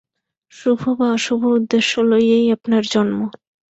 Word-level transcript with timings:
শুভ 0.53 0.81
বা 0.97 1.07
অশুভ 1.11 1.41
উদ্দেশ্য 1.51 1.91
লইয়াই 2.09 2.45
আপনার 2.55 2.83
জন্ম। 2.93 3.19